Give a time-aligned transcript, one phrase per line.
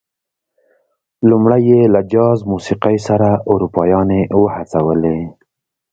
[1.29, 5.17] لومړی یې له جاز موسيقۍ سره اروپايانې وهڅولې.